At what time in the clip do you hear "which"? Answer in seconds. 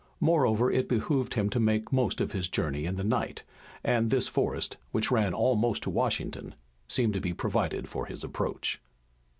4.91-5.11